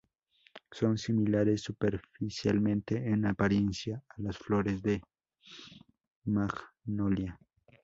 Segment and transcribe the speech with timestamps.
[0.71, 5.03] Son similares superficialmente en apariencia a las flores de
[6.23, 7.39] "Magnolia".